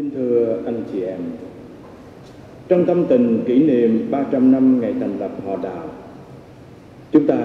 Kính 0.00 0.10
thưa 0.16 0.58
anh 0.64 0.82
chị 0.92 1.02
em, 1.02 1.18
trong 2.68 2.86
tâm 2.86 3.04
tình 3.08 3.42
kỷ 3.46 3.62
niệm 3.62 4.08
300 4.10 4.52
năm 4.52 4.80
ngày 4.80 4.94
thành 5.00 5.18
lập 5.18 5.30
họ 5.46 5.56
đạo, 5.62 5.88
chúng 7.12 7.26
ta 7.26 7.38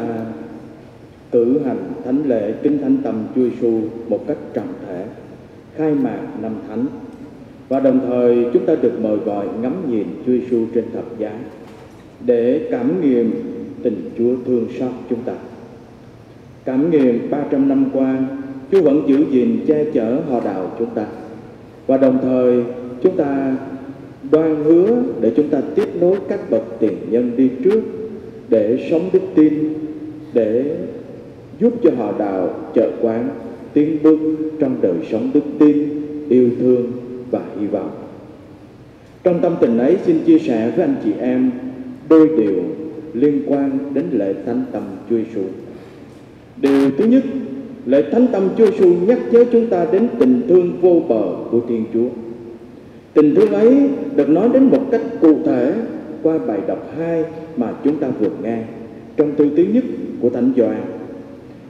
cử 1.32 1.60
hành 1.66 1.78
thánh 2.06 2.24
lễ 2.26 2.54
kính 2.64 2.78
thánh 2.82 2.98
tâm 3.04 3.24
Chúa 3.36 3.42
Giêsu 3.42 3.82
một 4.08 4.28
cách 4.28 4.38
trọng 4.54 4.74
thể, 4.88 5.06
khai 5.76 5.94
mạc 5.94 6.28
năm 6.42 6.52
thánh 6.68 6.86
và 7.70 7.80
đồng 7.80 8.00
thời 8.07 8.46
chúng 8.54 8.66
ta 8.66 8.76
được 8.82 9.00
mời 9.02 9.18
gọi 9.18 9.46
ngắm 9.62 9.92
nhìn 9.92 10.08
Chúa 10.26 10.32
Giêsu 10.32 10.66
trên 10.76 10.86
thập 10.94 11.20
giá 11.20 11.40
để 12.26 12.68
cảm 12.72 13.02
nghiệm 13.02 13.32
tình 13.84 14.10
Chúa 14.18 14.36
thương 14.46 14.68
xót 14.80 14.92
chúng 15.10 15.22
ta. 15.26 15.34
Cảm 16.66 16.92
nghiệm 16.92 17.30
300 17.30 17.70
năm 17.70 17.86
qua, 17.94 18.18
Chúa 18.72 18.82
vẫn 18.82 19.04
giữ 19.08 19.26
gìn 19.30 19.60
che 19.68 19.86
chở 19.94 20.22
họ 20.30 20.42
đạo 20.46 20.72
chúng 20.80 20.90
ta. 20.90 21.06
Và 21.88 21.98
đồng 21.98 22.20
thời 22.22 22.64
chúng 23.04 23.18
ta 23.18 23.56
đoan 24.32 24.64
hứa 24.64 25.04
để 25.21 25.32
chúng 25.36 25.50
ta 25.50 25.62
tiếp 25.76 25.88
nối 26.02 26.18
các 26.30 26.50
bậc 26.50 26.64
tiền 26.80 26.93
nhân 27.10 27.32
đi 27.38 27.50
trước 27.64 27.82
để 28.50 28.88
sống 28.89 29.10
đức 29.14 29.21
tin, 29.36 29.74
để 30.34 30.78
giúp 31.60 31.74
cho 31.84 31.92
họ 31.98 32.13
đạo 32.20 32.49
chợ 32.76 32.91
quán 33.02 33.29
tiến 33.73 33.98
bước 34.03 34.20
trong 34.59 34.76
đời 34.81 34.95
sống 35.12 35.31
đức 35.34 35.43
tin, 35.59 35.90
yêu 36.29 36.49
thương 36.59 36.91
và 37.31 37.41
hy 37.59 37.67
vọng. 37.67 37.91
Trong 39.23 39.40
tâm 39.41 39.55
tình 39.62 39.77
ấy 39.77 39.98
xin 40.05 40.20
chia 40.26 40.40
sẻ 40.40 40.71
với 40.76 40.85
anh 40.85 40.95
chị 41.04 41.12
em 41.20 41.52
đôi 42.09 42.29
điều 42.38 42.63
liên 43.13 43.43
quan 43.48 43.77
đến 43.93 44.05
lễ 44.12 44.34
thánh 44.45 44.65
tâm 44.71 44.84
Chúa 45.09 45.15
Giêsu. 45.15 45.41
Điều 46.62 46.91
thứ 46.98 47.05
nhất, 47.05 47.23
Lời 47.85 48.03
thánh 48.12 48.27
tâm 48.31 48.49
Chúa 48.57 48.66
Giêsu 48.71 48.94
nhắc 49.07 49.20
nhớ 49.31 49.45
chúng 49.52 49.67
ta 49.67 49.85
đến 49.91 50.07
tình 50.20 50.41
thương 50.49 50.73
vô 50.81 51.02
bờ 51.09 51.23
của 51.52 51.59
Thiên 51.67 51.84
Chúa. 51.93 52.07
Tình 53.13 53.35
thương 53.35 53.53
ấy 53.53 53.77
được 54.16 54.30
nói 54.30 54.49
đến 54.53 54.63
một 54.63 54.81
cách 54.91 55.02
cụ 55.21 55.35
thể 55.45 55.73
qua 56.23 56.37
bài 56.48 56.59
đọc 56.68 56.91
2 56.98 57.24
mà 57.57 57.74
chúng 57.84 57.98
ta 57.98 58.07
vừa 58.20 58.29
nghe 58.43 58.57
trong 59.18 59.35
thư 59.37 59.49
thứ 59.57 59.63
nhất 59.74 59.84
của 60.21 60.29
Thánh 60.29 60.51
Gioan. 60.57 60.82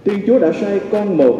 Thiên 0.06 0.16
Chúa 0.28 0.39
đã 0.39 0.52
sai 0.62 0.80
con 0.92 1.17
một 1.17 1.38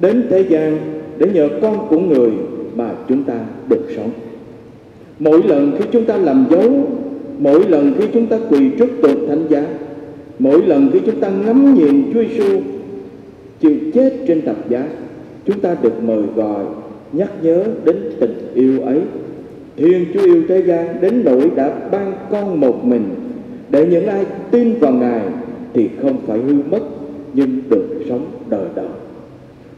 đến 0.00 0.26
thế 0.30 0.44
gian 0.48 0.78
để 1.18 1.26
nhờ 1.34 1.48
con 1.62 1.86
của 1.88 1.98
người 1.98 2.30
mà 2.76 2.90
chúng 3.08 3.22
ta 3.22 3.34
được 3.68 3.86
sống. 3.96 4.10
Mỗi 5.18 5.42
lần 5.42 5.72
khi 5.78 5.84
chúng 5.92 6.04
ta 6.04 6.16
làm 6.16 6.46
dấu, 6.50 6.86
mỗi 7.38 7.64
lần 7.68 7.94
khi 7.98 8.06
chúng 8.14 8.26
ta 8.26 8.38
quỳ 8.50 8.70
trước 8.78 8.90
tượng 9.02 9.28
thánh 9.28 9.46
giá, 9.48 9.66
mỗi 10.38 10.62
lần 10.66 10.90
khi 10.92 11.00
chúng 11.06 11.20
ta 11.20 11.30
ngắm 11.46 11.74
nhìn 11.74 12.12
Chúa 12.14 12.22
Giêsu 12.22 12.60
chịu 13.64 13.76
chết 13.94 14.12
trên 14.28 14.42
thập 14.42 14.68
giá, 14.68 14.86
chúng 15.46 15.60
ta 15.60 15.76
được 15.82 16.02
mời 16.02 16.22
gọi 16.36 16.64
nhắc 17.12 17.30
nhớ 17.42 17.64
đến 17.84 17.96
tình 18.20 18.50
yêu 18.54 18.80
ấy. 18.80 19.00
Thiên 19.76 20.06
Chúa 20.14 20.24
yêu 20.24 20.42
thế 20.48 20.62
gian 20.62 21.00
đến 21.00 21.24
nỗi 21.24 21.50
đã 21.56 21.72
ban 21.90 22.12
con 22.30 22.60
một 22.60 22.84
mình 22.84 23.14
để 23.70 23.86
những 23.86 24.06
ai 24.06 24.24
tin 24.50 24.78
vào 24.78 24.92
Ngài 24.92 25.20
thì 25.74 25.88
không 26.02 26.16
phải 26.26 26.38
hư 26.38 26.54
mất 26.70 26.80
nhưng 27.34 27.62
được 27.70 27.86
sống 28.08 28.26
đời 28.48 28.66
đời. 28.74 28.86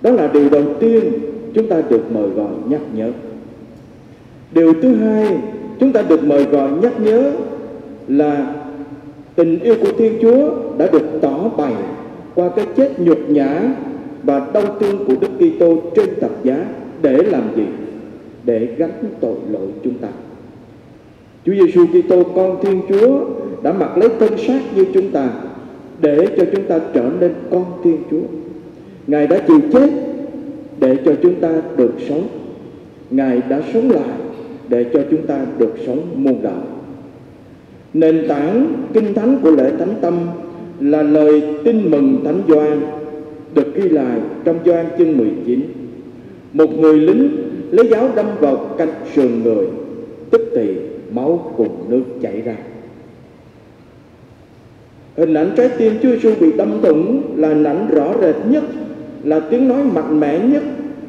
Đó 0.02 0.10
là 0.10 0.30
điều 0.32 0.48
đầu 0.48 0.64
tiên 0.80 1.02
chúng 1.54 1.68
ta 1.68 1.82
được 1.90 2.12
mời 2.12 2.28
gọi 2.28 2.52
nhắc 2.68 2.80
nhớ. 2.94 3.10
Điều 4.52 4.74
thứ 4.82 4.94
hai 4.94 5.38
chúng 5.80 5.92
ta 5.92 6.02
được 6.08 6.24
mời 6.24 6.44
gọi 6.44 6.70
nhắc 6.82 7.00
nhớ 7.00 7.32
là 8.08 8.54
tình 9.34 9.58
yêu 9.58 9.74
của 9.82 9.92
Thiên 9.98 10.12
Chúa 10.22 10.50
đã 10.78 10.88
được 10.92 11.04
tỏ 11.22 11.48
bày 11.56 11.72
qua 12.36 12.48
cái 12.56 12.66
chết 12.76 13.00
nhục 13.00 13.18
nhã 13.28 13.60
và 14.22 14.50
đau 14.54 14.64
thương 14.80 15.04
của 15.06 15.14
Đức 15.20 15.30
Kitô 15.38 15.82
trên 15.96 16.08
thập 16.20 16.44
giá 16.44 16.64
để 17.02 17.22
làm 17.22 17.42
gì? 17.56 17.64
Để 18.44 18.68
gánh 18.76 19.04
tội 19.20 19.36
lỗi 19.50 19.68
chúng 19.84 19.94
ta. 19.94 20.08
Chúa 21.46 21.52
Giêsu 21.54 21.86
Kitô, 21.86 22.24
con 22.24 22.62
Thiên 22.62 22.80
Chúa, 22.88 23.20
đã 23.62 23.72
mặc 23.72 23.98
lấy 23.98 24.08
thân 24.20 24.38
xác 24.38 24.60
như 24.74 24.84
chúng 24.94 25.10
ta 25.10 25.28
để 26.00 26.26
cho 26.36 26.44
chúng 26.52 26.64
ta 26.64 26.78
trở 26.94 27.10
nên 27.20 27.34
con 27.50 27.64
Thiên 27.84 27.96
Chúa. 28.10 28.22
Ngài 29.06 29.26
đã 29.26 29.38
chịu 29.48 29.60
chết 29.72 29.90
để 30.80 30.96
cho 31.04 31.12
chúng 31.22 31.34
ta 31.40 31.50
được 31.76 31.92
sống. 32.08 32.28
Ngài 33.10 33.42
đã 33.48 33.62
sống 33.72 33.90
lại 33.90 34.18
để 34.68 34.84
cho 34.92 35.00
chúng 35.10 35.26
ta 35.26 35.46
được 35.58 35.74
sống 35.86 36.00
muôn 36.14 36.42
đời. 36.42 36.52
Nền 37.94 38.28
tảng 38.28 38.72
kinh 38.92 39.14
thánh 39.14 39.38
của 39.42 39.50
lễ 39.50 39.70
thánh 39.78 39.94
tâm 40.00 40.14
là 40.80 41.02
lời 41.02 41.42
tin 41.64 41.90
mừng 41.90 42.20
thánh 42.24 42.42
Gioan 42.48 42.80
được 43.54 43.74
ghi 43.74 43.88
lại 43.88 44.20
trong 44.44 44.58
Gioan 44.64 44.86
chương 44.98 45.16
19. 45.16 45.60
Một 46.52 46.78
người 46.78 46.96
lính 46.96 47.28
lấy 47.70 47.88
giáo 47.88 48.08
đâm 48.16 48.26
vào 48.40 48.56
cạnh 48.78 48.92
sườn 49.14 49.42
người, 49.42 49.66
tức 50.30 50.40
thì 50.56 50.74
máu 51.10 51.52
cùng 51.56 51.90
nước 51.90 52.02
chảy 52.22 52.40
ra. 52.40 52.56
Hình 55.16 55.34
ảnh 55.34 55.50
trái 55.56 55.68
tim 55.78 55.92
Chúa 56.02 56.08
Giêsu 56.08 56.30
bị 56.40 56.52
đâm 56.52 56.82
thủng 56.82 57.22
là 57.36 57.48
hình 57.48 57.64
ảnh 57.64 57.88
rõ 57.90 58.14
rệt 58.20 58.36
nhất, 58.50 58.64
là 59.24 59.40
tiếng 59.40 59.68
nói 59.68 59.82
mạnh 59.94 60.20
mẽ 60.20 60.38
nhất, 60.38 60.62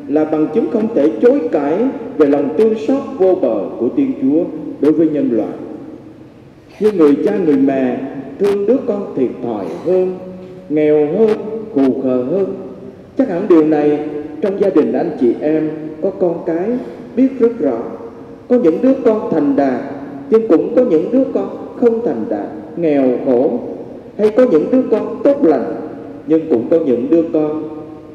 là 0.08 0.26
bằng 0.26 0.48
chứng 0.56 0.70
không 0.72 0.96
thể 0.96 1.12
chối 1.22 1.40
cãi 1.52 1.78
về 2.18 2.28
lòng 2.28 2.50
thương 2.58 2.74
xót 2.88 3.04
vô 3.18 3.36
bờ 3.36 3.62
của 3.80 3.90
Thiên 3.98 4.14
Chúa 4.22 4.44
đối 4.82 4.92
với 4.92 5.10
nhân 5.10 5.30
loại. 5.32 5.54
Như 6.80 6.92
người 6.92 7.18
cha 7.26 7.38
người 7.38 7.58
mẹ 7.58 8.00
thương 8.40 8.66
đứa 8.66 8.78
con 8.88 9.14
thiệt 9.16 9.30
thòi 9.44 9.66
hơn, 9.86 10.16
nghèo 10.70 11.08
hơn, 11.18 11.38
khù 11.74 12.02
khờ 12.04 12.24
hơn. 12.24 12.46
Chắc 13.18 13.30
hẳn 13.30 13.46
điều 13.50 13.66
này 13.66 14.00
trong 14.42 14.62
gia 14.62 14.70
đình 14.70 14.94
anh 14.94 15.18
chị 15.20 15.34
em 15.42 15.70
có 16.02 16.12
con 16.20 16.36
cái 16.46 16.70
biết 17.16 17.28
rất 17.40 17.60
rõ. 17.60 17.78
Có 18.50 18.56
những 18.56 18.78
đứa 18.82 18.94
con 19.06 19.30
thành 19.32 19.56
đạt, 19.56 19.82
nhưng 20.30 20.48
cũng 20.48 20.76
có 20.76 20.82
những 20.90 21.12
đứa 21.12 21.24
con 21.34 21.48
không 21.82 22.06
thành 22.06 22.26
đạt, 22.30 22.48
nghèo 22.78 23.10
khổ. 23.26 23.60
Hay 24.18 24.30
có 24.30 24.46
những 24.52 24.66
đứa 24.72 24.82
con 24.92 25.20
tốt 25.24 25.44
lành, 25.44 25.76
nhưng 26.28 26.50
cũng 26.50 26.68
có 26.70 26.78
những 26.86 27.10
đứa 27.10 27.24
con 27.34 27.64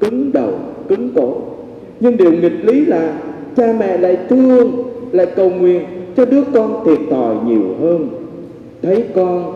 cứng 0.00 0.32
đầu, 0.32 0.52
cứng 0.88 1.10
cổ. 1.14 1.34
Nhưng 2.00 2.16
điều 2.16 2.32
nghịch 2.32 2.64
lý 2.64 2.84
là 2.84 3.18
cha 3.56 3.74
mẹ 3.78 3.98
lại 3.98 4.18
thương, 4.28 4.72
lại 5.12 5.26
cầu 5.36 5.50
nguyện 5.50 5.82
cho 6.16 6.24
đứa 6.24 6.42
con 6.54 6.84
thiệt 6.84 6.98
thòi 7.10 7.34
nhiều 7.46 7.74
hơn. 7.80 8.08
Thấy 8.82 9.04
con 9.14 9.52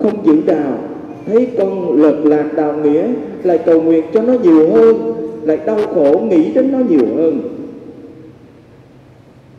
không 0.00 0.26
giữ 0.26 0.42
đạo 0.46 0.78
thấy 1.26 1.48
con 1.58 2.02
lợt 2.02 2.16
lạc 2.24 2.46
đạo 2.56 2.74
nghĩa, 2.82 3.06
lại 3.42 3.58
cầu 3.66 3.82
nguyện 3.82 4.04
cho 4.14 4.22
nó 4.22 4.32
nhiều 4.42 4.70
hơn, 4.70 5.12
lại 5.42 5.58
đau 5.66 5.78
khổ 5.94 6.20
nghĩ 6.30 6.52
đến 6.52 6.72
nó 6.72 6.78
nhiều 6.78 7.06
hơn. 7.16 7.40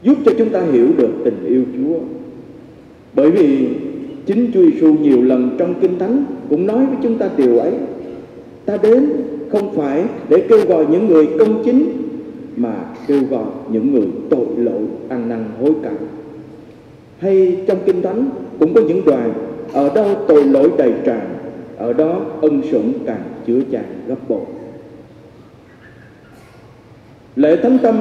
Giúp 0.03 0.17
cho 0.25 0.31
chúng 0.37 0.49
ta 0.49 0.61
hiểu 0.71 0.87
được 0.97 1.09
tình 1.23 1.45
yêu 1.47 1.63
Chúa. 1.75 1.99
Bởi 3.13 3.31
vì 3.31 3.67
chính 4.25 4.51
Chúa 4.53 4.61
Giêsu 4.61 4.93
nhiều 4.93 5.21
lần 5.21 5.55
trong 5.57 5.73
kinh 5.81 5.99
thánh 5.99 6.25
cũng 6.49 6.67
nói 6.67 6.85
với 6.85 6.97
chúng 7.03 7.17
ta 7.17 7.29
điều 7.37 7.57
ấy. 7.57 7.71
Ta 8.65 8.77
đến 8.77 9.09
không 9.51 9.73
phải 9.75 10.03
để 10.29 10.43
kêu 10.49 10.65
gọi 10.67 10.85
những 10.91 11.07
người 11.07 11.27
công 11.39 11.63
chính, 11.65 11.83
mà 12.55 12.73
kêu 13.07 13.21
gọi 13.29 13.45
những 13.71 13.93
người 13.93 14.07
tội 14.29 14.45
lỗi 14.57 14.81
ăn 15.09 15.29
năn 15.29 15.45
hối 15.61 15.71
cải. 15.83 15.93
Hay 17.19 17.57
trong 17.67 17.77
kinh 17.85 18.01
thánh 18.01 18.29
cũng 18.59 18.73
có 18.73 18.81
những 18.81 19.05
đoàn 19.05 19.33
ở 19.73 19.91
đâu 19.95 20.07
tội 20.27 20.43
lỗi 20.43 20.71
đầy 20.77 20.93
tràn 21.05 21.35
ở 21.77 21.93
đó 21.93 22.21
ân 22.41 22.61
sủng 22.71 22.93
càng 23.05 23.21
chứa 23.47 23.59
chan 23.71 23.83
gấp 24.07 24.29
bội 24.29 24.41
lễ 27.35 27.55
thánh 27.55 27.77
tâm 27.83 27.95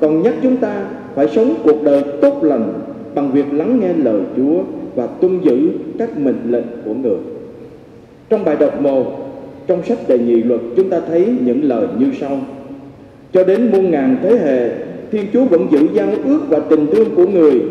còn 0.00 0.22
nhắc 0.22 0.34
chúng 0.42 0.56
ta 0.56 0.84
phải 1.14 1.28
sống 1.28 1.54
cuộc 1.64 1.82
đời 1.84 2.02
tốt 2.20 2.44
lành 2.44 2.72
bằng 3.14 3.32
việc 3.32 3.52
lắng 3.52 3.80
nghe 3.80 3.92
lời 3.92 4.20
Chúa 4.36 4.62
và 4.94 5.06
tuân 5.06 5.40
giữ 5.42 5.70
các 5.98 6.18
mệnh 6.18 6.40
lệnh 6.50 6.64
của 6.84 6.94
người. 6.94 7.18
Trong 8.28 8.44
bài 8.44 8.56
đọc 8.60 8.80
một 8.80 9.04
trong 9.66 9.82
sách 9.84 9.98
đề 10.08 10.18
nhị 10.18 10.42
luật 10.42 10.60
chúng 10.76 10.90
ta 10.90 11.00
thấy 11.08 11.26
những 11.44 11.64
lời 11.64 11.86
như 11.98 12.06
sau. 12.20 12.40
Cho 13.32 13.44
đến 13.44 13.70
muôn 13.70 13.90
ngàn 13.90 14.16
thế 14.22 14.30
hệ, 14.30 14.70
Thiên 15.12 15.26
Chúa 15.32 15.44
vẫn 15.44 15.66
giữ 15.70 15.88
giao 15.92 16.08
ước 16.24 16.40
và 16.48 16.58
tình 16.58 16.86
thương 16.92 17.14
của 17.14 17.26
người 17.26 17.62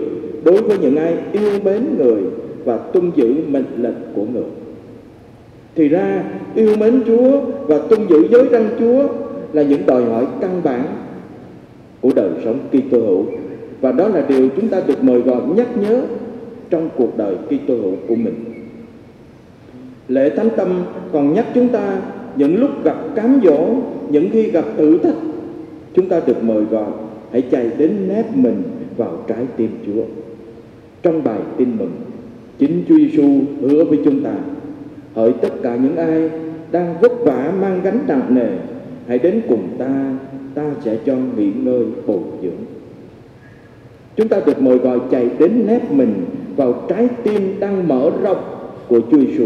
đối 0.43 0.61
với 0.61 0.77
những 0.77 0.95
ai 0.95 1.15
yêu 1.31 1.59
mến 1.63 1.83
người 1.97 2.21
và 2.65 2.77
tuân 2.77 3.11
giữ 3.15 3.35
mệnh 3.47 3.65
lệnh 3.77 3.95
của 4.15 4.25
người. 4.33 4.49
Thì 5.75 5.87
ra 5.87 6.23
yêu 6.55 6.75
mến 6.77 7.03
Chúa 7.07 7.41
và 7.67 7.79
tuân 7.89 8.07
giữ 8.09 8.27
giới 8.31 8.47
răn 8.51 8.69
Chúa 8.79 9.07
là 9.53 9.63
những 9.63 9.85
đòi 9.85 10.05
hỏi 10.05 10.27
căn 10.41 10.61
bản 10.63 10.83
của 12.01 12.11
đời 12.15 12.29
sống 12.45 12.59
Kitô 12.69 12.99
hữu 12.99 13.25
và 13.81 13.91
đó 13.91 14.07
là 14.07 14.25
điều 14.27 14.49
chúng 14.55 14.67
ta 14.67 14.81
được 14.87 15.03
mời 15.03 15.21
gọi 15.21 15.41
nhắc 15.55 15.77
nhớ 15.77 16.01
trong 16.69 16.89
cuộc 16.97 17.17
đời 17.17 17.35
Kitô 17.35 17.75
hữu 17.75 17.95
của 18.07 18.15
mình. 18.15 18.33
Lễ 20.07 20.29
Thánh 20.29 20.49
Tâm 20.57 20.83
còn 21.11 21.33
nhắc 21.33 21.45
chúng 21.55 21.67
ta 21.69 22.01
những 22.35 22.59
lúc 22.59 22.83
gặp 22.83 22.97
cám 23.15 23.41
dỗ, 23.43 23.75
những 24.09 24.29
khi 24.31 24.51
gặp 24.51 24.65
thử 24.77 24.97
thách, 24.97 25.15
chúng 25.93 26.09
ta 26.09 26.21
được 26.27 26.43
mời 26.43 26.63
gọi 26.63 26.91
hãy 27.31 27.41
chạy 27.41 27.71
đến 27.77 28.07
nép 28.07 28.37
mình 28.37 28.63
vào 28.97 29.17
trái 29.27 29.45
tim 29.57 29.69
Chúa. 29.85 30.03
Trong 31.03 31.23
bài 31.23 31.39
tin 31.57 31.77
mừng, 31.77 31.91
chính 32.61 32.83
Chúa 32.89 32.97
Giêsu 32.97 33.27
hứa 33.61 33.83
với 33.83 33.99
chúng 34.05 34.23
ta, 34.23 34.33
hỡi 35.15 35.33
tất 35.41 35.49
cả 35.63 35.75
những 35.75 35.95
ai 35.95 36.29
đang 36.71 36.95
vất 37.01 37.11
vả 37.23 37.53
mang 37.61 37.81
gánh 37.83 37.99
nặng 38.07 38.35
nề, 38.35 38.49
hãy 39.07 39.19
đến 39.19 39.41
cùng 39.49 39.67
ta 39.77 40.13
ta 40.55 40.63
sẽ 40.85 40.97
cho 41.05 41.15
nghỉ 41.37 41.51
ngơi 41.63 41.85
bồi 42.07 42.19
dưỡng 42.41 42.61
Chúng 44.15 44.27
ta 44.27 44.39
được 44.45 44.61
mời 44.61 44.77
gọi 44.77 44.99
chạy 45.11 45.29
đến 45.39 45.67
nép 45.67 45.91
mình 45.91 46.13
vào 46.55 46.85
trái 46.89 47.07
tim 47.23 47.59
đang 47.59 47.87
mở 47.87 48.11
rộng 48.23 48.43
của 48.87 48.99
Chúa 49.11 49.17
Giêsu 49.17 49.45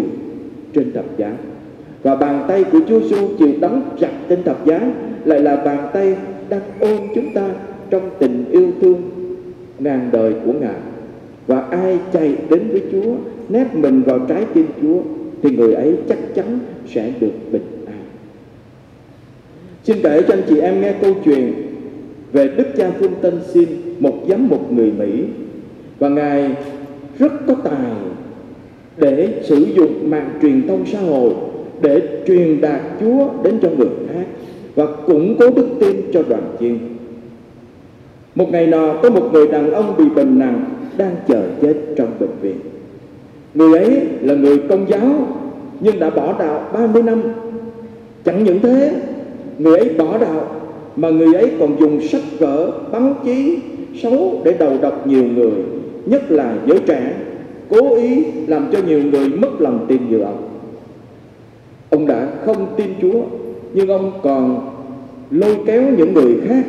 trên 0.74 0.94
thập 0.94 1.06
giá. 1.18 1.34
Và 2.04 2.16
bàn 2.16 2.46
tay 2.48 2.64
của 2.64 2.80
Chúa 2.88 3.00
Giêsu 3.00 3.28
chịu 3.40 3.54
đóng 3.62 3.82
chặt 4.00 4.12
trên 4.30 4.44
thập 4.44 4.66
giá, 4.66 4.92
lại 5.26 5.40
là 5.40 5.56
bàn 5.56 5.88
tay 5.94 6.16
đang 6.50 6.62
ôm 6.80 6.98
chúng 7.16 7.34
ta 7.34 7.50
trong 7.90 8.10
tình 8.20 8.46
yêu 8.52 8.68
thương 8.82 9.02
ngàn 9.80 10.10
đời 10.12 10.34
của 10.46 10.54
Ngài. 10.54 10.95
Và 11.48 11.60
ai 11.60 12.00
chạy 12.14 12.36
đến 12.50 12.70
với 12.72 12.82
Chúa, 12.92 13.16
nép 13.50 13.76
mình 13.76 14.02
vào 14.02 14.20
trái 14.20 14.46
tim 14.54 14.66
Chúa 14.82 15.00
thì 15.42 15.56
người 15.56 15.74
ấy 15.74 15.96
chắc 16.10 16.18
chắn 16.36 16.60
sẽ 16.88 17.12
được 17.20 17.32
bình 17.52 17.86
an. 17.86 18.04
Xin 19.84 19.98
kể 20.04 20.22
cho 20.28 20.34
anh 20.34 20.44
chị 20.50 20.60
em 20.60 20.82
nghe 20.82 20.94
câu 21.02 21.14
chuyện 21.26 21.54
về 22.32 22.48
Đức 22.48 22.68
cha 22.78 22.92
Phương 23.00 23.14
Tân 23.22 23.40
Xin, 23.54 23.70
một 24.00 24.24
giám 24.30 24.48
mục 24.48 24.72
người 24.72 24.92
Mỹ. 24.92 25.24
Và 26.00 26.10
Ngài 26.10 26.56
rất 27.20 27.34
có 27.48 27.56
tài 27.64 27.92
để 28.98 29.42
sử 29.44 29.66
dụng 29.76 30.10
mạng 30.10 30.30
truyền 30.42 30.68
thông 30.68 30.86
xã 30.86 31.00
hội 31.00 31.34
để 31.82 32.02
truyền 32.28 32.62
đạt 32.62 32.82
Chúa 33.00 33.28
đến 33.44 33.60
cho 33.62 33.70
người 33.78 33.90
khác 34.08 34.26
và 34.76 34.86
củng 35.08 35.36
cố 35.40 35.50
đức 35.50 35.68
tin 35.80 35.96
cho 36.14 36.24
đoàn 36.30 36.44
chiên. 36.60 36.78
Một 38.36 38.52
ngày 38.52 38.68
nọ 38.68 38.94
có 39.04 39.10
một 39.10 39.30
người 39.34 39.48
đàn 39.48 39.72
ông 39.72 39.96
bị 39.98 40.06
bệnh 40.16 40.40
nặng 40.40 40.66
đang 40.98 41.16
chờ 41.28 41.44
chết 41.62 41.74
trong 41.96 42.10
bệnh 42.20 42.40
viện. 42.42 42.60
Người 43.54 43.80
ấy 43.80 44.02
là 44.22 44.34
người 44.34 44.58
công 44.70 44.90
giáo 44.90 45.28
nhưng 45.80 46.00
đã 46.00 46.10
bỏ 46.10 46.36
đạo 46.40 46.70
30 46.74 47.04
năm. 47.04 47.22
Chẳng 48.26 48.44
những 48.44 48.60
thế, 48.60 48.94
người 49.58 49.78
ấy 49.78 49.90
bỏ 49.90 50.18
đạo 50.18 50.56
mà 50.96 51.10
người 51.10 51.34
ấy 51.34 51.52
còn 51.60 51.80
dùng 51.80 52.02
sách 52.02 52.24
vở, 52.40 52.72
báo 52.92 53.16
chí 53.26 53.58
xấu 54.02 54.42
để 54.44 54.54
đầu 54.60 54.78
độc 54.82 55.08
nhiều 55.08 55.24
người, 55.24 55.52
nhất 56.06 56.32
là 56.32 56.56
giới 56.66 56.80
trẻ, 56.80 57.14
cố 57.70 57.96
ý 57.96 58.24
làm 58.48 58.68
cho 58.72 58.80
nhiều 58.88 59.04
người 59.04 59.30
mất 59.30 59.62
lòng 59.62 59.86
tin 59.88 60.02
dự 60.10 60.20
ông. 60.20 60.50
Ông 61.90 62.08
đã 62.08 62.28
không 62.46 62.68
tin 62.78 62.88
Chúa, 63.02 63.22
nhưng 63.74 63.88
ông 63.88 64.12
còn 64.24 64.70
lôi 65.32 65.58
kéo 65.66 65.84
những 65.98 66.14
người 66.14 66.36
khác 66.48 66.66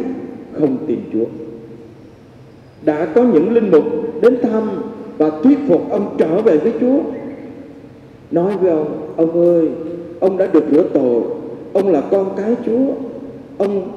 không 0.53 0.77
tin 0.87 0.99
Chúa. 1.13 1.25
Đã 2.85 3.05
có 3.15 3.23
những 3.23 3.53
linh 3.53 3.71
mục 3.71 3.85
đến 4.21 4.39
thăm 4.43 4.69
và 5.19 5.31
thuyết 5.43 5.59
phục 5.69 5.91
ông 5.91 6.15
trở 6.19 6.43
về 6.43 6.59
với 6.59 6.73
Chúa. 6.81 6.99
Nói 8.31 8.57
với 8.57 8.71
ông, 8.71 9.13
ông 9.17 9.33
ơi, 9.33 9.69
ông 10.21 10.37
đã 10.37 10.47
được 10.53 10.65
rửa 10.71 10.85
tội, 10.93 11.23
ông 11.73 11.93
là 11.93 12.03
con 12.11 12.31
cái 12.37 12.55
Chúa, 12.67 12.87
ông 13.59 13.91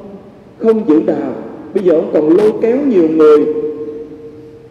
không 0.57 0.89
giữ 0.89 1.01
đạo, 1.05 1.33
bây 1.73 1.83
giờ 1.83 1.93
ông 1.93 2.09
còn 2.13 2.37
lôi 2.37 2.53
kéo 2.61 2.77
nhiều 2.85 3.09
người 3.09 3.45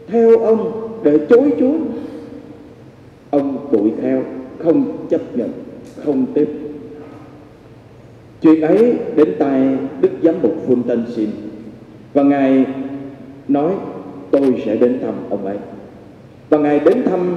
theo 0.06 0.38
ông 0.38 0.88
để 1.02 1.18
chối 1.28 1.52
Chúa. 1.60 1.74
Ông 3.30 3.68
đuổi 3.72 3.92
theo, 4.02 4.22
không 4.58 4.84
chấp 5.10 5.36
nhận, 5.36 5.48
không 6.04 6.26
tiếp. 6.34 6.48
Chuyện 8.42 8.60
ấy 8.60 8.94
đến 9.16 9.28
tai 9.38 9.76
Đức 10.00 10.10
Giám 10.22 10.34
mục 10.42 10.54
Phương 10.66 10.82
Tân 10.82 11.04
Xin 11.16 11.28
và 12.14 12.22
Ngài 12.22 12.66
nói 13.48 13.72
tôi 14.30 14.62
sẽ 14.66 14.76
đến 14.76 14.98
thăm 15.02 15.14
ông 15.30 15.46
ấy. 15.46 15.56
Và 16.50 16.58
Ngài 16.58 16.80
đến 16.80 17.02
thăm 17.04 17.34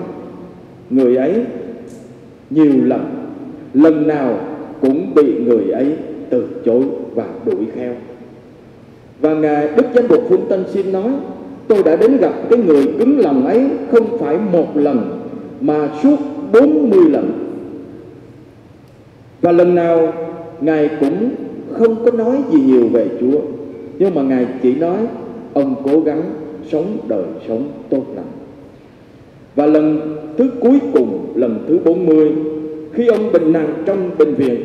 người 0.90 1.16
ấy 1.16 1.46
nhiều 2.50 2.74
lần, 2.84 3.06
lần 3.74 4.08
nào 4.08 4.40
cũng 4.82 5.16
bị 5.16 5.44
người 5.44 5.70
ấy 5.72 5.96
từ 6.30 6.48
chối 6.66 6.84
và 7.16 7.26
đuổi 7.46 7.66
theo. 7.76 7.94
Và 9.22 9.34
Ngài 9.34 9.70
Đức 9.76 9.86
Giám 9.96 10.06
mục 10.10 10.24
Phương 10.30 10.46
Tân 10.50 10.64
Xin 10.74 10.92
nói 10.92 11.12
tôi 11.68 11.84
đã 11.84 11.96
đến 11.96 12.18
gặp 12.18 12.34
cái 12.50 12.60
người 12.60 12.88
cứng 13.00 13.20
lòng 13.20 13.46
ấy 13.46 13.70
không 13.92 14.18
phải 14.18 14.38
một 14.52 14.78
lần 14.78 15.20
mà 15.62 15.90
suốt 16.04 16.18
40 16.54 17.00
lần. 17.10 17.32
Và 19.42 19.52
lần 19.52 19.76
nào 19.76 20.14
Ngài 20.62 20.90
cũng 21.00 21.30
không 21.72 22.06
có 22.06 22.12
nói 22.12 22.38
gì 22.52 22.62
nhiều 22.62 22.88
về 22.88 23.08
Chúa 23.20 23.40
Nhưng 24.00 24.16
mà 24.16 24.22
Ngài 24.22 24.48
chỉ 24.64 24.76
nói 24.76 24.98
Ông 25.54 25.76
cố 25.84 26.00
gắng 26.00 26.22
sống 26.70 26.98
đời 27.08 27.26
sống 27.48 27.72
tốt 27.90 28.04
lành. 28.16 28.32
Và 29.56 29.66
lần 29.66 30.16
thứ 30.38 30.50
cuối 30.60 30.80
cùng, 30.94 31.18
Lần 31.36 31.66
thứ 31.68 31.80
40 31.86 32.32
Khi 32.94 33.08
ông 33.08 33.32
bệnh 33.32 33.54
nặng 33.54 33.74
trong 33.86 34.12
bệnh 34.18 34.34
viện, 34.34 34.62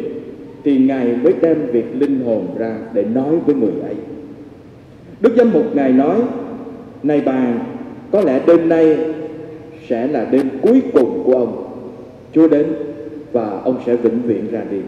Thì 0.65 0.79
Ngài 0.79 1.17
mới 1.23 1.35
đem 1.43 1.57
việc 1.73 1.85
linh 1.99 2.21
hồn 2.25 2.47
ra 2.59 2.79
Để 2.93 3.05
nói 3.15 3.37
với 3.47 3.55
người 3.55 3.73
ấy. 3.83 3.95
Đức 5.21 5.35
Giám 5.37 5.53
mục 5.53 5.77
Ngài 5.77 5.93
nói, 5.93 6.17
Này 7.03 7.23
bà, 7.27 7.55
Có 8.13 8.21
lẽ 8.21 8.41
đêm 8.47 8.69
nay 8.69 8.99
Sẽ 9.89 10.07
là 10.07 10.25
đêm 10.31 10.49
cuối 10.63 10.83
cùng 10.93 11.23
của 11.25 11.33
ông. 11.33 11.67
Chúa 12.33 12.49
đến 12.49 12.67
Và 13.33 13.61
ông 13.65 13.77
sẽ 13.87 13.97
vĩnh 13.97 14.23
viễn 14.27 14.51
ra 14.51 14.63
đi. 14.71 14.81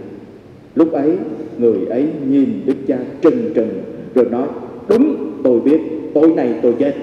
Lúc 0.74 0.92
ấy, 0.92 1.16
người 1.58 1.86
ấy 1.90 2.08
nhìn 2.28 2.48
Đức 2.66 2.76
cha 2.88 2.98
trừng 3.22 3.52
trừng 3.54 3.82
rồi 4.14 4.26
nói, 4.30 4.46
Đúng, 4.88 5.32
tôi 5.44 5.60
biết 5.60 5.80
tối 6.20 6.32
nay 6.36 6.54
tôi 6.62 6.74
chết. 6.78 6.94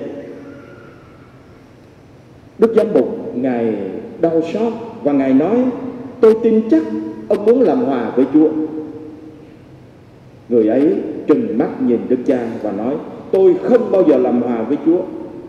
Đức 2.60 2.74
giám 2.76 2.88
mục, 2.94 3.36
Ngài 3.36 3.76
đau 4.22 4.42
xót 4.54 4.74
và 5.04 5.12
Ngài 5.12 5.34
nói, 5.34 5.58
Tôi 6.20 6.36
tin 6.44 6.70
chắc 6.72 6.84
ông 7.28 7.46
muốn 7.46 7.62
làm 7.62 7.78
hòa 7.78 8.12
với 8.16 8.26
Chúa. 8.34 8.50
Người 10.50 10.68
ấy 10.68 10.96
trừng 11.28 11.58
mắt 11.58 11.82
nhìn 11.82 12.00
Đức 12.10 12.18
cha 12.26 12.48
và 12.62 12.72
nói, 12.72 12.96
Tôi 13.32 13.56
không 13.64 13.92
bao 13.92 14.04
giờ 14.08 14.18
làm 14.18 14.42
hòa 14.42 14.62
với 14.62 14.78
Chúa. 14.86 15.02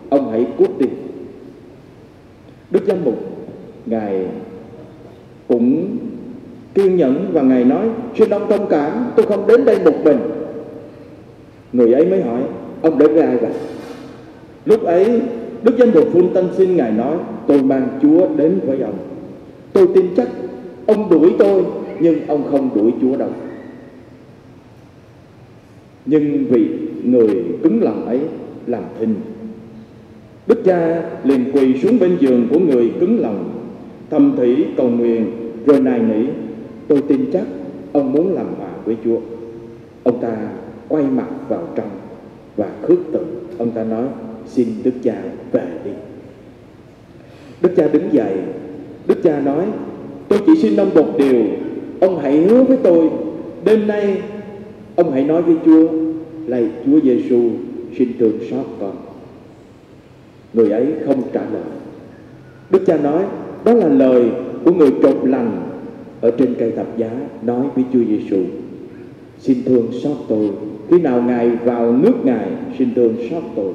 Ông 0.09 0.31
hãy 0.31 0.47
cút 0.59 0.79
đi. 0.79 0.87
Đức 2.71 2.81
giám 2.87 3.05
mục, 3.05 3.15
Ngài 3.87 4.27
cũng 5.49 5.97
kiên 6.75 6.97
nhẫn 6.97 7.31
và 7.33 7.43
ngài 7.43 7.65
nói, 7.65 7.89
xin 8.19 8.31
ông 8.31 8.51
thông 8.51 8.67
cảm, 8.69 9.07
tôi 9.17 9.27
không 9.27 9.47
đến 9.47 9.65
đây 9.65 9.79
một 9.85 10.05
mình. 10.05 10.19
Người 11.73 11.93
ấy 11.93 12.07
mới 12.07 12.23
hỏi 12.23 12.43
ông 12.82 12.99
đến 12.99 13.14
với 13.14 13.23
ai 13.23 13.37
vậy 13.37 13.50
lúc 14.64 14.84
ấy, 14.84 15.20
đức 15.62 15.76
danh 15.78 15.90
mục 15.94 16.08
phun 16.12 16.28
tân 16.34 16.49
xin 16.56 16.76
ngài 16.76 16.93
nói, 16.93 17.17
tôi 17.46 17.62
mang 17.62 17.88
chúa 18.02 18.28
đến 18.37 18.61
với 18.67 18.81
ông. 18.81 18.99
Tôi 19.73 19.88
tin 19.94 20.06
chắc 20.17 20.28
ông 20.87 21.11
đuổi 21.11 21.32
tôi, 21.38 21.64
nhưng 22.00 22.26
ông 22.26 22.44
không 22.50 22.70
đuổi 22.75 22.93
chúa 23.00 23.17
đâu. 23.17 23.31
Nhưng 26.06 26.44
vì 26.50 26.69
người 27.05 27.44
cứng 27.62 27.82
lòng 27.82 28.06
ấy 28.06 28.20
làm 28.67 28.82
thinh, 29.00 29.14
đức 30.46 30.62
cha 30.64 31.02
liền 31.25 31.52
quỳ 31.52 31.78
xuống 31.78 31.99
bên 31.99 32.16
giường 32.21 32.49
của 32.50 32.59
người 32.59 32.92
cứng 33.00 33.21
lòng, 33.21 33.50
thầm 34.11 34.35
thỉ 34.37 34.64
cầu 34.76 34.88
nguyện, 34.88 35.26
rồi 35.66 35.80
nài 35.80 35.99
nỉ, 35.99 36.26
Tôi 36.88 37.02
tin 37.09 37.30
chắc 37.33 37.45
ông 37.92 38.12
muốn 38.12 38.35
làm 38.35 38.47
hòa 38.59 38.71
với 38.85 38.97
Chúa. 39.04 39.18
Ông 40.02 40.21
ta 40.21 40.37
quay 40.88 41.04
mặt 41.04 41.28
vào 41.49 41.62
trong 41.75 41.88
và 42.57 42.69
khước 42.83 42.99
từ. 43.13 43.21
Ông 43.59 43.71
ta 43.71 43.85
nói, 43.85 44.05
xin 44.47 44.69
Đức 44.85 44.93
Cha 45.03 45.23
về 45.53 45.67
đi. 45.85 45.91
Đức 47.63 47.71
Cha 47.77 47.89
đứng 47.89 48.13
dậy. 48.13 48.35
Đức 49.07 49.23
Cha 49.25 49.41
nói, 49.41 49.65
tôi 50.29 50.39
chỉ 50.47 50.53
xin 50.63 50.77
ông 50.77 50.95
một 50.95 51.19
điều. 51.19 51.45
Ông 52.01 52.19
hãy 52.19 52.43
hứa 52.43 52.65
với 52.65 52.77
tôi, 52.83 53.11
đêm 53.65 53.87
nay 53.87 54.23
ông 54.97 55.13
hãy 55.13 55.25
nói 55.25 55.43
với 55.43 55.57
Chúa, 55.65 55.89
lạy 56.47 56.69
Chúa 56.87 57.01
Giêsu 57.01 57.51
xin 57.99 58.09
thương 58.19 58.39
xót 58.51 58.67
con. 58.81 58.97
Người 60.53 60.71
ấy 60.71 60.87
không 61.07 61.23
trả 61.33 61.41
lời. 61.41 61.63
Đức 62.71 62.83
Cha 62.87 62.97
nói, 62.97 63.25
đó 63.65 63.73
là 63.73 63.89
lời 63.89 64.25
của 64.65 64.73
người 64.73 64.91
trộm 65.03 65.27
lành 65.27 65.63
ở 66.21 66.31
trên 66.31 66.55
cây 66.59 66.71
thập 66.71 66.99
giá 66.99 67.11
nói 67.43 67.67
với 67.75 67.85
Chúa 67.93 68.05
Giêsu 68.09 68.43
xin 69.39 69.65
thương 69.65 69.89
xót 70.03 70.17
tôi 70.29 70.51
khi 70.90 70.99
nào 71.00 71.23
ngài 71.23 71.50
vào 71.50 71.93
nước 71.93 72.14
ngài, 72.25 72.49
xin 72.78 72.95
thương 72.95 73.16
xót 73.31 73.43
tôi 73.57 73.73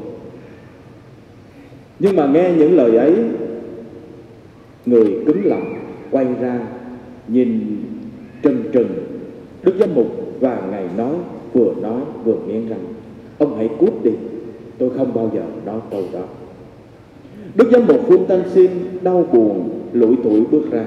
nhưng 2.02 2.16
mà 2.16 2.28
nghe 2.28 2.52
những 2.58 2.78
lời 2.78 2.98
ấy, 2.98 3.16
người 4.86 5.18
cứng 5.26 5.46
lòng 5.46 5.74
quay 6.12 6.26
ra, 6.42 6.60
nhìn 7.28 7.78
trừng 8.42 8.64
trừng 8.72 8.90
đức 9.64 9.76
giám 9.80 9.90
mục 9.96 10.08
và 10.40 10.62
ngài 10.72 10.86
nói, 10.98 11.16
vừa 11.54 11.74
nói 11.82 12.02
vừa 12.24 12.36
nghiến 12.48 12.70
răng, 12.70 12.80
ông 13.38 13.58
hãy 13.58 13.70
cút 13.80 14.04
đi, 14.04 14.12
tôi 14.78 14.90
không 14.98 15.14
bao 15.14 15.32
giờ 15.34 15.42
nói 15.66 15.80
câu 15.92 16.04
đó. 16.14 16.24
Đức 17.56 17.70
giám 17.72 17.88
mục 17.88 18.00
phương 18.08 18.26
tan 18.28 18.42
xin, 18.54 18.72
đau 19.02 19.28
buồn, 19.34 19.70
lủi 19.94 20.16
tuổi 20.24 20.44
bước 20.52 20.72
ra. 20.72 20.86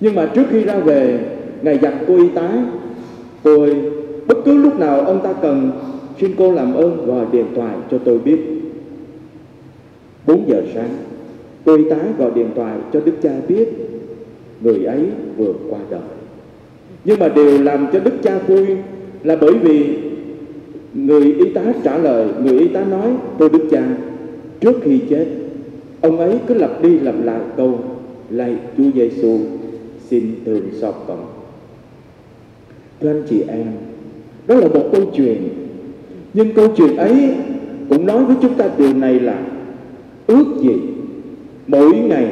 Nhưng 0.00 0.14
mà 0.14 0.30
trước 0.34 0.44
khi 0.50 0.64
ra 0.64 0.78
về, 0.78 1.20
ngài 1.62 1.78
dặn 1.78 2.04
cô 2.08 2.16
y 2.16 2.28
tá 2.28 2.50
cô 3.42 3.60
ơi 3.60 3.76
bất 4.28 4.38
cứ 4.44 4.54
lúc 4.54 4.78
nào 4.78 5.00
ông 5.00 5.20
ta 5.22 5.32
cần, 5.32 5.70
xin 6.20 6.30
cô 6.38 6.52
làm 6.52 6.74
ơn 6.74 7.06
gọi 7.06 7.26
điện 7.32 7.46
thoại 7.54 7.76
cho 7.90 7.98
tôi 7.98 8.18
biết. 8.18 8.38
4 10.26 10.48
giờ 10.48 10.62
sáng 10.74 10.90
cô 11.64 11.76
y 11.76 11.84
tá 11.90 11.96
gọi 12.18 12.30
điện 12.34 12.50
thoại 12.56 12.76
cho 12.92 13.00
đức 13.00 13.12
cha 13.22 13.30
biết 13.48 13.68
người 14.60 14.84
ấy 14.84 15.06
vừa 15.36 15.52
qua 15.70 15.78
đời. 15.90 16.00
Nhưng 17.04 17.18
mà 17.18 17.28
điều 17.28 17.62
làm 17.62 17.86
cho 17.92 18.00
đức 18.00 18.14
cha 18.22 18.38
vui 18.38 18.66
là 19.24 19.36
bởi 19.40 19.54
vì 19.54 19.98
người 20.94 21.32
y 21.32 21.52
tá 21.54 21.62
trả 21.84 21.98
lời, 21.98 22.28
người 22.42 22.58
y 22.58 22.68
tá 22.68 22.84
nói, 22.84 23.14
tôi 23.38 23.48
đức 23.48 23.68
cha, 23.70 23.88
trước 24.60 24.76
khi 24.82 25.00
chết, 25.10 25.26
ông 26.00 26.18
ấy 26.18 26.38
cứ 26.46 26.54
lặp 26.54 26.82
đi 26.82 26.98
lặp 26.98 27.14
lại 27.24 27.40
câu, 27.56 27.78
lạy 28.30 28.56
Chúa 28.76 28.90
Giêsu 28.94 29.38
xin 30.08 30.34
thương 30.44 30.62
xót 30.80 30.94
con 31.06 31.26
thưa 33.00 33.08
anh 33.08 33.22
chị 33.28 33.42
em 33.48 33.66
đó 34.48 34.54
là 34.54 34.68
một 34.68 34.84
câu 34.92 35.02
chuyện. 35.16 35.48
Nhưng 36.34 36.54
câu 36.54 36.68
chuyện 36.76 36.96
ấy 36.96 37.34
cũng 37.88 38.06
nói 38.06 38.24
với 38.24 38.36
chúng 38.42 38.54
ta 38.54 38.68
điều 38.78 38.94
này 38.94 39.20
là 39.20 39.38
ước 40.26 40.44
gì 40.60 40.74
mỗi 41.66 41.98
ngày 41.98 42.26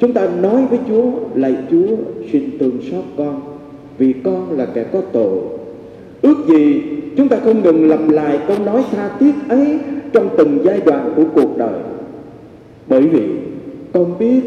chúng 0.00 0.12
ta 0.12 0.28
nói 0.42 0.66
với 0.70 0.78
Chúa 0.88 1.04
lạy 1.34 1.56
Chúa 1.70 1.96
xin 2.32 2.42
thương 2.60 2.78
xót 2.90 3.04
con 3.16 3.40
vì 3.98 4.14
con 4.24 4.58
là 4.58 4.66
kẻ 4.74 4.84
có 4.92 5.00
tội. 5.12 5.38
Ước 6.22 6.36
gì 6.48 6.82
chúng 7.16 7.28
ta 7.28 7.36
không 7.44 7.62
ngừng 7.62 7.88
lặp 7.88 8.08
lại 8.08 8.38
câu 8.48 8.56
nói 8.66 8.84
tha 8.90 9.10
thiết 9.20 9.32
ấy 9.48 9.78
trong 10.12 10.28
từng 10.38 10.58
giai 10.64 10.80
đoạn 10.86 11.12
của 11.16 11.24
cuộc 11.34 11.58
đời. 11.58 11.80
Bởi 12.88 13.02
vì 13.02 13.22
con 13.92 14.18
biết 14.18 14.40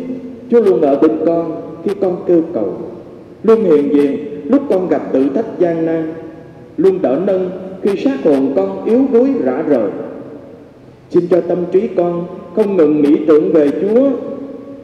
Chúa 0.50 0.62
luôn 0.62 0.82
ở 0.82 1.00
bên 1.00 1.12
con 1.26 1.62
khi 1.84 1.92
con 2.02 2.24
kêu 2.28 2.42
cầu, 2.54 2.78
luôn 3.44 3.64
hiện 3.64 3.90
diện 3.94 4.18
lúc 4.46 4.62
con 4.70 4.90
gặp 4.90 5.14
thử 5.14 5.30
thách 5.30 5.60
gian 5.60 5.86
nan 5.86 6.14
luôn 6.82 7.02
đỡ 7.02 7.22
nâng 7.26 7.50
khi 7.82 7.98
xác 8.04 8.24
hồn 8.24 8.54
con 8.56 8.86
yếu 8.86 9.02
đuối 9.14 9.30
rã 9.44 9.64
rời. 9.68 9.90
Xin 11.10 11.28
cho 11.28 11.42
tâm 11.42 11.58
trí 11.72 11.88
con 11.88 12.26
không 12.56 12.78
ngừng 12.78 13.02
nghĩ 13.02 13.18
tưởng 13.28 13.54
về 13.54 13.70
Chúa. 13.82 14.10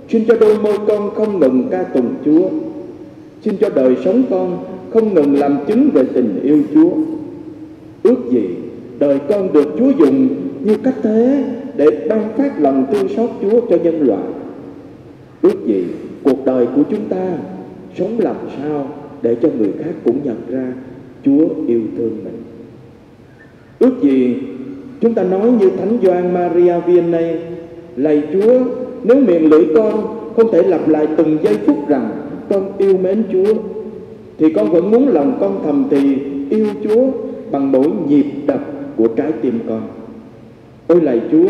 Xin 0.09 0.25
cho 0.27 0.35
đôi 0.39 0.57
môi 0.59 0.77
con 0.87 1.15
không 1.15 1.39
ngừng 1.39 1.67
ca 1.71 1.83
tùng 1.83 2.09
Chúa. 2.25 2.49
Xin 3.41 3.57
cho 3.57 3.69
đời 3.69 3.95
sống 4.05 4.23
con 4.29 4.57
không 4.93 5.13
ngừng 5.13 5.35
làm 5.35 5.57
chứng 5.67 5.89
về 5.93 6.03
tình 6.13 6.39
yêu 6.43 6.61
Chúa. 6.73 6.91
Ước 8.03 8.31
gì 8.31 8.47
đời 8.99 9.19
con 9.29 9.53
được 9.53 9.67
Chúa 9.79 9.89
dùng 9.99 10.27
như 10.63 10.75
cách 10.83 10.95
thế 11.03 11.43
để 11.75 11.87
ban 12.09 12.33
phát 12.37 12.61
lòng 12.61 12.85
thương 12.91 13.09
xót 13.09 13.29
Chúa 13.41 13.61
cho 13.69 13.77
nhân 13.83 14.07
loại. 14.07 14.23
Ước 15.41 15.65
gì 15.65 15.83
cuộc 16.23 16.45
đời 16.45 16.65
của 16.75 16.81
chúng 16.89 17.05
ta 17.09 17.37
sống 17.97 18.19
làm 18.19 18.35
sao 18.57 18.87
để 19.21 19.35
cho 19.41 19.49
người 19.57 19.71
khác 19.79 19.91
cũng 20.03 20.19
nhận 20.23 20.37
ra 20.49 20.73
Chúa 21.27 21.47
yêu 21.67 21.81
thương 21.97 22.17
mình. 22.23 22.43
Ước 23.79 24.01
gì 24.01 24.35
chúng 25.01 25.13
ta 25.13 25.23
nói 25.23 25.51
như 25.59 25.69
Thánh 25.69 25.97
Gioan 26.01 26.33
Maria 26.33 26.73
Vianney, 26.87 27.35
lạy 27.95 28.23
Chúa, 28.33 28.59
nếu 29.03 29.17
miệng 29.19 29.49
lưỡi 29.49 29.65
con 29.75 30.17
không 30.35 30.51
thể 30.51 30.63
lặp 30.63 30.89
lại 30.89 31.07
từng 31.17 31.37
giây 31.43 31.57
phút 31.65 31.89
rằng 31.89 32.09
con 32.49 32.77
yêu 32.77 32.97
mến 32.97 33.23
Chúa, 33.31 33.53
thì 34.37 34.53
con 34.53 34.71
vẫn 34.71 34.91
muốn 34.91 35.07
lòng 35.07 35.37
con 35.39 35.59
thầm 35.63 35.85
thì 35.89 36.17
yêu 36.49 36.67
Chúa 36.83 37.07
bằng 37.51 37.71
mỗi 37.71 37.87
nhịp 38.09 38.25
đập 38.47 38.59
của 38.97 39.07
trái 39.07 39.31
tim 39.41 39.59
con. 39.69 39.81
Ôi 40.87 41.01
lạy 41.01 41.21
Chúa, 41.31 41.49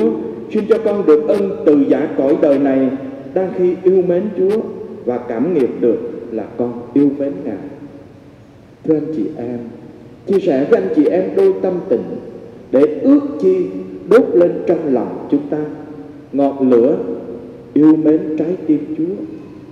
xin 0.54 0.64
cho 0.70 0.78
con 0.86 1.06
được 1.06 1.28
ân 1.28 1.52
từ 1.66 1.86
giả 1.90 2.08
cõi 2.18 2.38
đời 2.42 2.60
này 2.60 2.90
đang 3.34 3.52
khi 3.58 3.76
yêu 3.84 4.02
mến 4.08 4.24
Chúa 4.38 4.62
và 5.06 5.18
cảm 5.18 5.54
nghiệm 5.54 5.82
được 5.82 5.98
là 6.32 6.46
con 6.58 6.74
yêu 6.94 7.10
mến 7.20 7.32
Ngài 7.46 7.58
thưa 8.88 8.94
anh 8.94 9.14
chị 9.16 9.24
em, 9.38 9.60
chia 10.28 10.40
sẻ 10.40 10.68
với 10.70 10.82
anh 10.82 10.90
chị 10.96 11.06
em 11.06 11.24
đôi 11.36 11.54
tâm 11.62 11.74
tình 11.90 12.04
để 12.72 13.00
ước 13.02 13.20
chi 13.42 13.66
đốt 14.10 14.26
lên 14.34 14.52
trong 14.68 14.94
lòng 14.94 15.28
chúng 15.32 15.48
ta 15.50 15.66
ngọn 16.34 16.70
lửa 16.70 16.98
yêu 17.74 17.96
mến 17.96 18.20
trái 18.38 18.58
tim 18.68 18.96
Chúa 18.98 19.16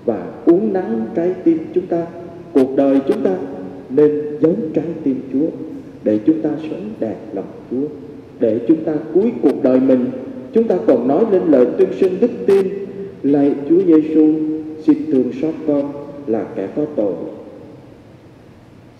và 0.05 0.27
uống 0.45 0.73
nắng 0.73 1.05
trái 1.15 1.33
tim 1.43 1.57
chúng 1.75 1.85
ta. 1.85 2.07
Cuộc 2.53 2.75
đời 2.75 2.99
chúng 3.07 3.23
ta 3.23 3.35
nên 3.89 4.21
giống 4.41 4.55
trái 4.73 4.85
tim 5.03 5.21
Chúa 5.33 5.47
để 6.03 6.19
chúng 6.25 6.41
ta 6.41 6.49
sống 6.61 6.89
đẹp 6.99 7.15
lòng 7.33 7.45
Chúa. 7.71 7.87
Để 8.39 8.59
chúng 8.67 8.83
ta 8.83 8.93
cuối 9.13 9.31
cuộc 9.41 9.63
đời 9.63 9.79
mình, 9.79 10.05
chúng 10.53 10.67
ta 10.67 10.77
còn 10.87 11.07
nói 11.07 11.25
lên 11.31 11.41
lời 11.47 11.65
tuyên 11.77 11.89
xưng 11.99 12.17
đức 12.21 12.31
tin, 12.45 12.67
lạy 13.23 13.53
Chúa 13.69 13.81
Giêsu 13.87 14.33
xin 14.83 14.97
thương 15.11 15.31
xót 15.41 15.53
con 15.67 15.91
là 16.27 16.45
kẻ 16.55 16.67
có 16.75 16.85
tội 16.95 17.13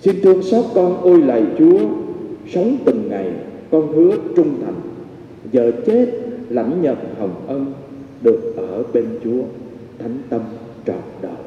xin 0.05 0.21
thương 0.21 0.43
xót 0.43 0.65
con 0.75 1.01
ôi 1.01 1.21
lạy 1.21 1.43
Chúa, 1.57 1.79
sống 2.53 2.77
từng 2.85 3.09
ngày 3.09 3.31
con 3.71 3.93
hứa 3.93 4.17
trung 4.35 4.53
thành. 4.65 4.81
Giờ 5.51 5.71
chết 5.85 6.05
lãnh 6.50 6.81
nhận 6.81 6.95
hồng 7.19 7.35
ân, 7.47 7.65
được 8.21 8.53
ở 8.57 8.83
bên 8.93 9.05
Chúa, 9.24 9.41
thánh 10.00 10.17
tâm 10.29 10.41
trọn 10.88 11.01
đời. 11.21 11.45